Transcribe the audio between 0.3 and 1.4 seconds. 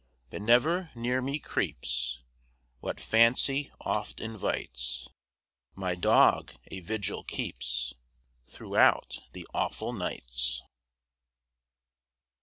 But never near me